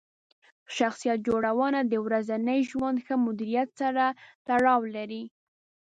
شخصیت 0.77 1.19
جوړونه 1.27 1.79
د 1.85 1.93
ورځني 2.05 2.59
ژوند 2.69 2.97
ښه 3.05 3.15
مدیریت 3.25 3.69
سره 3.81 4.05
تړاو 4.47 4.81
لري. 4.95 5.23